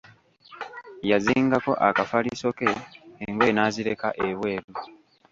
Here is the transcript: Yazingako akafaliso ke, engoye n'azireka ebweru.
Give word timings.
Yazingako 1.09 1.71
akafaliso 1.87 2.47
ke, 2.57 2.69
engoye 3.25 3.51
n'azireka 3.53 4.07
ebweru. 4.27 4.71